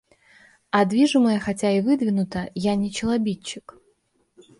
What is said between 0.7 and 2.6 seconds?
А движимое хотя и выдвинуто,